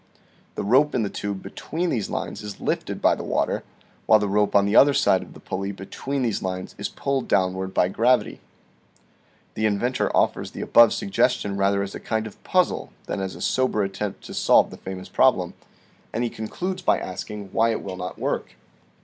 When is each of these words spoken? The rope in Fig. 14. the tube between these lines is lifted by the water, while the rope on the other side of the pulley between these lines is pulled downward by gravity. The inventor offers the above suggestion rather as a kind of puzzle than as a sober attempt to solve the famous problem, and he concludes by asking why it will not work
The 0.55 0.63
rope 0.63 0.95
in 0.95 1.03
Fig. 1.03 1.03
14. 1.03 1.03
the 1.03 1.09
tube 1.11 1.43
between 1.43 1.89
these 1.91 2.09
lines 2.09 2.41
is 2.41 2.59
lifted 2.59 3.03
by 3.03 3.13
the 3.13 3.23
water, 3.23 3.63
while 4.07 4.17
the 4.17 4.27
rope 4.27 4.55
on 4.55 4.65
the 4.65 4.75
other 4.75 4.95
side 4.95 5.21
of 5.21 5.35
the 5.35 5.39
pulley 5.39 5.71
between 5.71 6.23
these 6.23 6.41
lines 6.41 6.73
is 6.79 6.89
pulled 6.89 7.27
downward 7.27 7.71
by 7.71 7.87
gravity. 7.87 8.39
The 9.53 9.67
inventor 9.67 10.09
offers 10.17 10.49
the 10.53 10.61
above 10.61 10.91
suggestion 10.93 11.55
rather 11.55 11.83
as 11.83 11.93
a 11.93 11.99
kind 11.99 12.25
of 12.25 12.43
puzzle 12.43 12.91
than 13.05 13.19
as 13.21 13.35
a 13.35 13.41
sober 13.41 13.83
attempt 13.83 14.23
to 14.23 14.33
solve 14.33 14.71
the 14.71 14.77
famous 14.77 15.07
problem, 15.07 15.53
and 16.11 16.23
he 16.23 16.31
concludes 16.31 16.81
by 16.81 16.97
asking 16.97 17.49
why 17.53 17.69
it 17.69 17.83
will 17.83 17.95
not 17.97 18.17
work 18.17 18.55